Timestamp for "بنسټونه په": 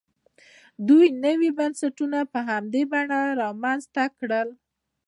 1.57-2.39